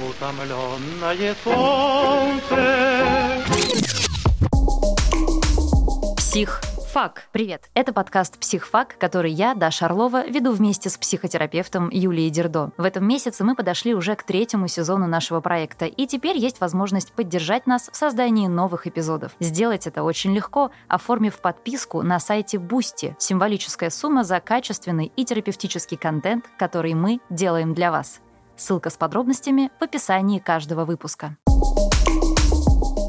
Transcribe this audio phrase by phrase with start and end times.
[0.00, 2.56] утомленное солнце.
[6.16, 6.60] Псих
[6.92, 7.28] Фак.
[7.30, 7.70] Привет.
[7.74, 12.72] Это подкаст «Психфак», который я, Даша Орлова, веду вместе с психотерапевтом Юлией Дердо.
[12.76, 17.12] В этом месяце мы подошли уже к третьему сезону нашего проекта, и теперь есть возможность
[17.12, 19.36] поддержать нас в создании новых эпизодов.
[19.38, 23.14] Сделать это очень легко, оформив подписку на сайте Бусти.
[23.20, 28.20] Символическая сумма за качественный и терапевтический контент, который мы делаем для вас.
[28.60, 31.38] Ссылка с подробностями в описании каждого выпуска.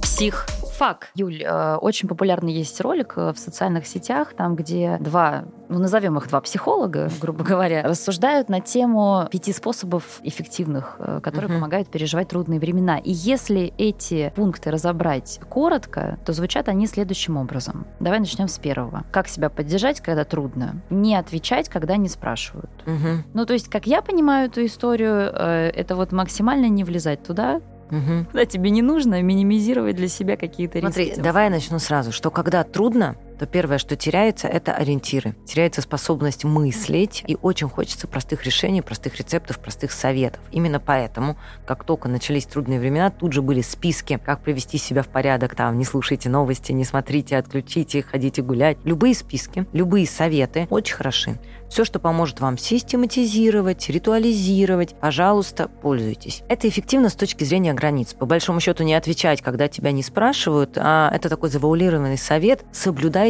[0.01, 0.47] Псих
[0.81, 1.11] фак.
[1.13, 6.17] Юль, э, очень популярный есть ролик э, в социальных сетях, там, где два, ну, назовем
[6.17, 11.53] их два психолога, грубо говоря, рассуждают на тему пяти способов эффективных, э, которые uh-huh.
[11.53, 12.97] помогают переживать трудные времена.
[12.97, 17.85] И если эти пункты разобрать коротко, то звучат они следующим образом.
[17.99, 19.03] Давай начнем с первого.
[19.11, 20.81] Как себя поддержать, когда трудно?
[20.89, 22.71] Не отвечать, когда не спрашивают.
[22.87, 23.17] Uh-huh.
[23.35, 28.25] Ну, то есть, как я понимаю эту историю, это вот максимально не влезать туда, Угу.
[28.31, 30.93] Когда тебе не нужно минимизировать для себя какие-то риски.
[30.93, 35.35] Смотри, давай я начну сразу, что когда трудно, то первое, что теряется, это ориентиры.
[35.47, 40.39] Теряется способность мыслить, и очень хочется простых решений, простых рецептов, простых советов.
[40.51, 45.07] Именно поэтому, как только начались трудные времена, тут же были списки, как привести себя в
[45.07, 48.77] порядок, там, не слушайте новости, не смотрите, отключите, ходите гулять.
[48.83, 51.39] Любые списки, любые советы очень хороши.
[51.67, 56.43] Все, что поможет вам систематизировать, ритуализировать, пожалуйста, пользуйтесь.
[56.49, 58.13] Это эффективно с точки зрения границ.
[58.13, 62.65] По большому счету не отвечать, когда тебя не спрашивают, а это такой завуалированный совет.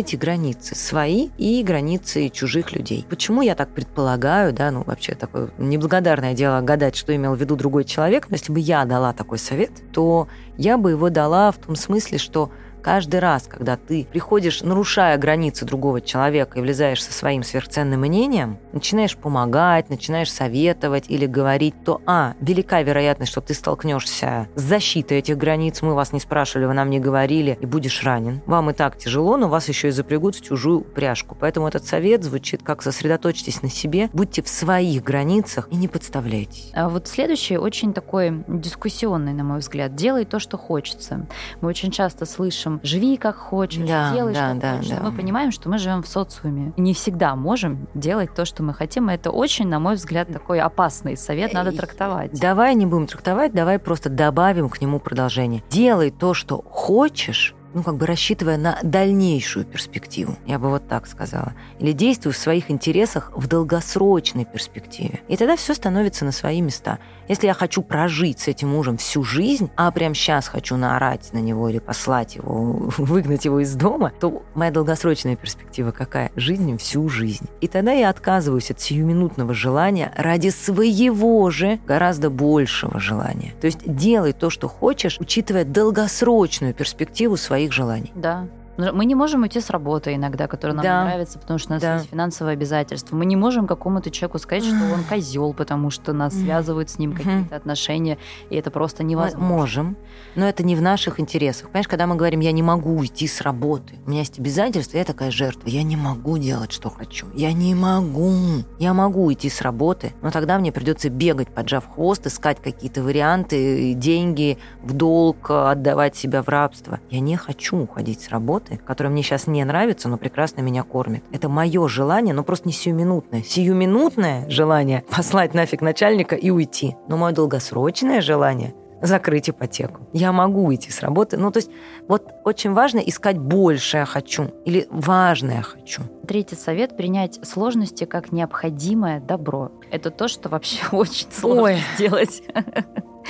[0.02, 3.05] Соблюдайте границы свои и границы чужих людей.
[3.07, 7.55] Почему я так предполагаю, да, ну вообще такое неблагодарное дело гадать, что имел в виду
[7.55, 11.57] другой человек, но если бы я дала такой совет, то я бы его дала в
[11.57, 17.13] том смысле, что Каждый раз, когда ты приходишь, нарушая границы другого человека и влезаешь со
[17.13, 23.53] своим сверхценным мнением, начинаешь помогать, начинаешь советовать или говорить, то, а, велика вероятность, что ты
[23.53, 28.03] столкнешься с защитой этих границ, мы вас не спрашивали, вы нам не говорили, и будешь
[28.03, 28.41] ранен.
[28.47, 31.38] Вам и так тяжело, но вас еще и запрягут в чужую пряжку.
[31.39, 36.72] Поэтому этот совет звучит как сосредоточьтесь на себе, будьте в своих границах и не подставляйтесь.
[36.73, 39.94] А вот следующий очень такой дискуссионный, на мой взгляд.
[39.94, 41.27] Делай то, что хочется.
[41.61, 44.89] Мы очень часто слышим скажем, живи как хочешь, да, делай, да, что да, хочешь.
[44.89, 45.03] Да.
[45.03, 46.73] Мы понимаем, что мы живем в социуме.
[46.77, 49.09] Не всегда можем делать то, что мы хотим.
[49.09, 52.39] И это очень, на мой взгляд, такой опасный совет, надо трактовать.
[52.39, 55.63] Давай не будем трактовать, давай просто добавим к нему продолжение.
[55.69, 61.07] Делай то, что хочешь, ну, как бы рассчитывая на дальнейшую перспективу, я бы вот так
[61.07, 61.53] сказала.
[61.79, 65.21] Или действуй в своих интересах в долгосрочной перспективе.
[65.27, 66.99] И тогда все становится на свои места.
[67.27, 71.37] Если я хочу прожить с этим мужем всю жизнь, а прямо сейчас хочу наорать на
[71.37, 76.31] него или послать его, выгнать его из дома, то моя долгосрочная перспектива какая?
[76.35, 77.47] Жизнь всю жизнь.
[77.61, 83.53] И тогда я отказываюсь от сиюминутного желания ради своего же гораздо большего желания.
[83.61, 88.11] То есть делай то, что хочешь, учитывая долгосрочную перспективу своей своих желаний.
[88.16, 88.47] Да.
[88.77, 91.05] Мы не можем уйти с работы иногда, которая нам да.
[91.05, 91.95] нравится, потому что у нас да.
[91.95, 93.15] есть финансовые обязательства.
[93.15, 97.13] Мы не можем какому-то человеку сказать, что он козел, потому что нас связывают с ним
[97.13, 98.17] какие-то отношения,
[98.49, 99.39] и это просто невозможно.
[99.39, 99.97] Мы можем,
[100.35, 101.69] но это не в наших интересах.
[101.69, 105.05] Понимаешь, когда мы говорим, я не могу уйти с работы, у меня есть обязательства, я
[105.05, 107.27] такая жертва, я не могу делать, что хочу.
[107.33, 108.63] Я не могу.
[108.79, 113.93] Я могу уйти с работы, но тогда мне придется бегать, поджав хвост, искать какие-то варианты,
[113.93, 116.99] деньги в долг, отдавать себя в рабство.
[117.09, 120.83] Я не хочу уходить с работы, работы, которая мне сейчас не нравится, но прекрасно меня
[120.83, 121.23] кормит.
[121.31, 123.43] Это мое желание, но просто не сиюминутное.
[123.43, 126.95] Сиюминутное желание послать нафиг начальника и уйти.
[127.07, 130.07] Но мое долгосрочное желание закрыть ипотеку.
[130.13, 131.35] Я могу уйти с работы.
[131.35, 131.71] Ну, то есть
[132.07, 136.03] вот очень важно искать большее хочу или важное хочу.
[136.27, 139.71] Третий совет– принять сложности как необходимое добро.
[139.89, 141.77] Это то, что вообще очень сложно Ой.
[141.95, 142.43] сделать.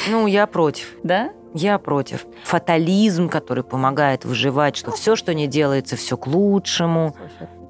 [0.09, 0.95] Ну, я против.
[1.03, 1.31] Да?
[1.53, 2.25] Я против.
[2.43, 7.15] Фатализм, который помогает выживать, что все, что не делается, все к лучшему.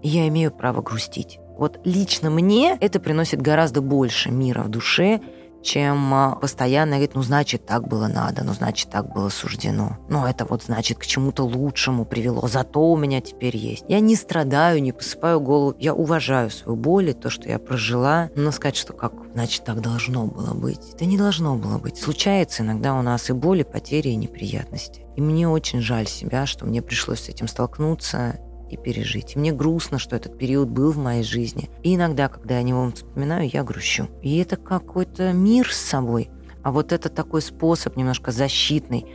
[0.03, 1.39] Я имею право грустить.
[1.57, 5.21] Вот лично мне это приносит гораздо больше мира в душе,
[5.61, 9.97] чем а, постоянно говорит, ну, значит, так было надо, ну, значит, так было суждено.
[10.09, 13.85] Ну, это вот, значит, к чему-то лучшему привело, зато у меня теперь есть.
[13.87, 18.29] Я не страдаю, не посыпаю голову, я уважаю свою боль и то, что я прожила,
[18.35, 20.93] но сказать, что как, значит, так должно было быть.
[20.93, 21.97] Это не должно было быть.
[21.97, 25.05] Случается иногда у нас и боли, потери, и неприятности.
[25.15, 28.39] И мне очень жаль себя, что мне пришлось с этим столкнуться,
[28.71, 29.35] и пережить.
[29.35, 31.69] Мне грустно, что этот период был в моей жизни.
[31.83, 34.07] И иногда, когда я о нем вспоминаю, я грущу.
[34.21, 36.29] И это какой-то мир с собой.
[36.63, 39.05] А вот это такой способ немножко защитный.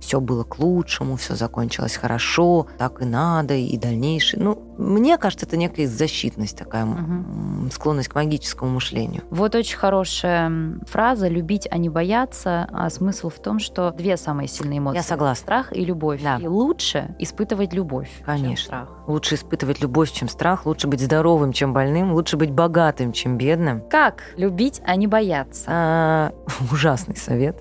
[0.00, 4.42] Все было к лучшему, все закончилось хорошо, так и надо, и дальнейшее.
[4.42, 7.70] Ну, мне кажется, это некая защитность такая, угу.
[7.72, 9.22] склонность к магическому мышлению.
[9.30, 14.48] Вот очень хорошая фраза «любить, а не бояться», а смысл в том, что две самые
[14.48, 14.98] сильные эмоции.
[14.98, 15.42] Я согласна.
[15.42, 16.22] Страх и любовь.
[16.22, 16.36] Да.
[16.36, 18.56] И лучше испытывать любовь, Конечно.
[18.56, 18.88] чем страх.
[19.08, 23.82] Лучше испытывать любовь, чем страх, лучше быть здоровым, чем больным, лучше быть богатым, чем бедным.
[23.88, 25.64] Как любить, а не бояться?
[25.66, 26.32] А,
[26.72, 27.60] ужасный совет.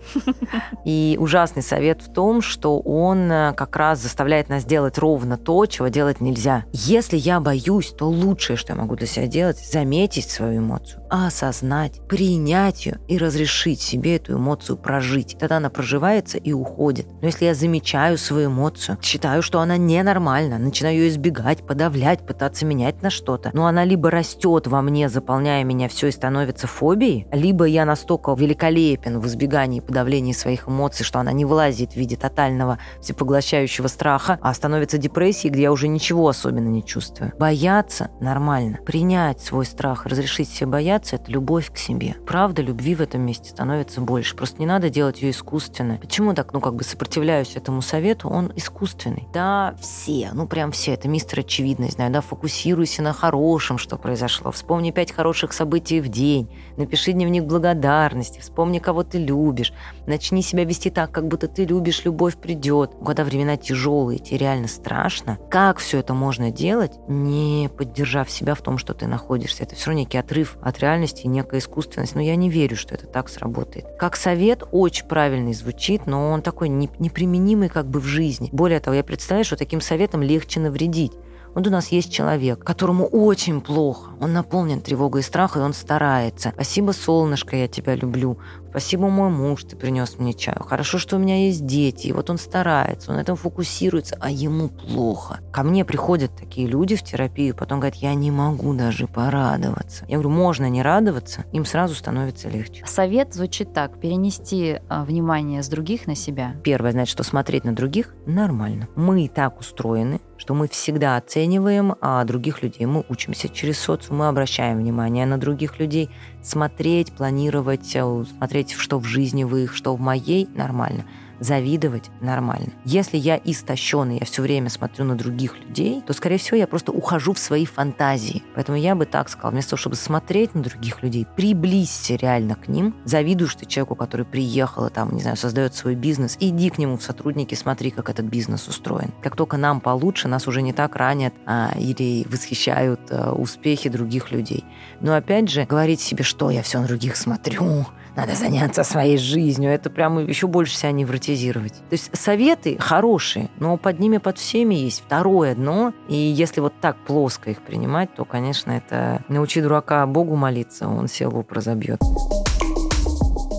[0.85, 5.65] И ужасный совет в том, что он э, как раз заставляет нас делать ровно то,
[5.65, 6.65] чего делать нельзя.
[6.73, 12.01] Если я боюсь, то лучшее, что я могу для себя делать, заметить свою эмоцию, осознать,
[12.07, 15.37] принять ее и разрешить себе эту эмоцию прожить.
[15.39, 17.07] Тогда она проживается и уходит.
[17.21, 22.65] Но если я замечаю свою эмоцию, считаю, что она ненормальна, начинаю ее избегать, подавлять, пытаться
[22.65, 27.27] менять на что-то, но она либо растет во мне, заполняя меня все и становится фобией,
[27.31, 31.95] либо я настолько великолепен в избегании и подавлении своих эмоций, что она не вылазит в
[31.95, 37.33] виде тотального всепоглощающего страха, а становится депрессией, где я уже ничего особенно не чувствую.
[37.37, 38.79] Бояться нормально.
[38.85, 42.15] Принять свой страх, разрешить себе бояться– это любовь к себе.
[42.25, 44.35] Правда, любви в этом месте становится больше.
[44.35, 45.97] Просто не надо делать ее искусственно.
[45.97, 48.29] Почему так, ну, как бы сопротивляюсь этому совету?
[48.29, 49.27] Он искусственный.
[49.33, 50.93] Да, все, ну, прям все.
[50.93, 54.51] Это мистер очевидность, знаю, да, фокусируйся на хорошем, что произошло.
[54.51, 56.49] Вспомни пять хороших событий в день.
[56.77, 58.39] Напиши дневник благодарности.
[58.39, 59.73] Вспомни, кого ты любишь.
[60.05, 62.91] Начни себя вести так, как будто ты любишь, любовь придет.
[63.05, 65.37] Когда времена тяжелые, тебе реально страшно.
[65.49, 69.63] Как все это можно делать, не поддержав себя в том, что ты находишься?
[69.63, 72.15] Это все равно некий отрыв от реальности и некая искусственность.
[72.15, 73.85] Но я не верю, что это так сработает.
[73.99, 78.49] Как совет очень правильный звучит, но он такой неприменимый как бы в жизни.
[78.51, 81.13] Более того, я представляю, что таким советом легче навредить.
[81.53, 84.11] Вот у нас есть человек, которому очень плохо.
[84.19, 86.51] Он наполнен тревогой и страхом, и он старается.
[86.53, 88.37] Спасибо, солнышко, я тебя люблю.
[88.77, 90.61] Спасибо, мой муж, ты принес мне чаю.
[90.63, 92.05] Хорошо, что у меня есть дети.
[92.05, 95.39] И вот он старается, он на этом фокусируется, а ему плохо.
[95.51, 100.05] Ко мне приходят такие люди в терапию, потом говорят, я не могу даже порадоваться.
[100.07, 102.85] Я говорю, можно не радоваться, им сразу становится легче.
[102.85, 106.53] Совет звучит так, перенести а, внимание с других на себя.
[106.63, 108.89] Первое, значит, что смотреть на других нормально.
[108.95, 112.85] Мы и так устроены, что мы всегда оцениваем а других людей.
[112.85, 116.09] Мы учимся через социум, мы обращаем внимание на других людей.
[116.43, 118.23] Смотреть, планировать, э,
[118.67, 121.05] смотреть, что в жизни вы их, что в моей, нормально
[121.39, 122.71] завидовать нормально.
[122.85, 126.91] Если я истощенный, я все время смотрю на других людей, то, скорее всего, я просто
[126.91, 128.43] ухожу в свои фантазии.
[128.55, 132.67] Поэтому я бы так сказала, вместо того, чтобы смотреть на других людей, приблизься реально к
[132.67, 136.77] ним, завидуешь ты человеку, который приехал и там, не знаю, создает свой бизнес, иди к
[136.77, 139.11] нему в сотрудники, смотри, как этот бизнес устроен.
[139.21, 144.31] Как только нам получше, нас уже не так ранят а, или восхищают а, успехи других
[144.31, 144.65] людей.
[144.99, 147.85] Но опять же, говорить себе, что я все на других смотрю,
[148.17, 149.71] надо заняться своей жизнью.
[149.71, 150.91] Это прямо еще больше себя
[151.27, 151.73] невротизировать.
[151.73, 155.93] То есть советы хорошие, но под ними под всеми есть второе дно.
[156.07, 161.07] И если вот так плоско их принимать, то, конечно, это научи дурака Богу молиться, он
[161.07, 161.99] селу прозобьет.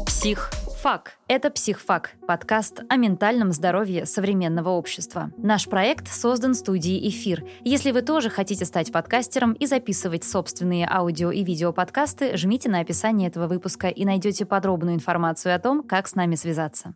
[0.06, 0.50] Псих
[0.82, 5.32] Фак– это «Психфак»– подкаст о ментальном здоровье современного общества.
[5.37, 7.44] Наш проект создан студией «Эфир».
[7.65, 13.29] Если вы тоже хотите стать подкастером и записывать собственные аудио и видеоподкасты, жмите на описание
[13.29, 16.94] этого выпуска и найдете подробную информацию о том, как с нами связаться.